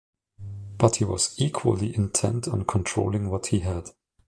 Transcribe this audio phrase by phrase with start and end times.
[0.79, 3.91] But he was equally intent on controlling what he had.